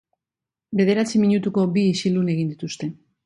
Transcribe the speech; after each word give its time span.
Bederatzi 0.79 1.21
minutuko 1.25 1.67
bi 1.77 1.85
isilune 1.91 2.35
egin 2.39 2.53
dituzte. 2.55 2.93